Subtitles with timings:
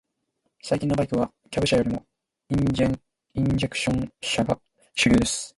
[0.63, 2.03] 最近のバイクは、キャブ車よりも
[2.49, 4.59] インジェクション車が
[4.95, 5.49] 主流です。